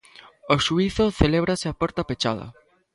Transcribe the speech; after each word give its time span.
O 0.53 0.55
xuízo 0.65 1.05
celébrase 1.19 1.65
a 1.69 1.77
porta 1.79 2.07
pechada. 2.09 2.47